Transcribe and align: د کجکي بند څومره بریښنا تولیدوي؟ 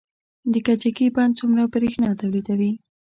د 0.51 0.53
کجکي 0.67 1.07
بند 1.15 1.33
څومره 1.39 1.63
بریښنا 1.73 2.11
تولیدوي؟ 2.19 2.71